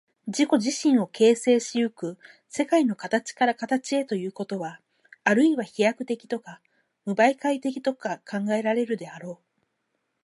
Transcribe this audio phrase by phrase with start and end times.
[0.25, 2.17] 自己自身を形成し行く
[2.49, 4.81] 世界の形から形へということは、
[5.23, 6.59] あるいは飛躍的とか
[7.05, 9.45] 無媒介的とか考えられるであろう。